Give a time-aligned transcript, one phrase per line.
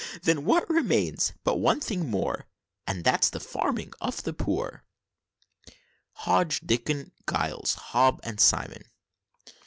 [0.23, 1.33] Then what remains?
[1.43, 2.47] But one thing more,
[2.87, 4.83] And that's the Farming of the Poor!"
[6.25, 8.85] HODGE, DICKON, GILES, HOB, AND SIMON.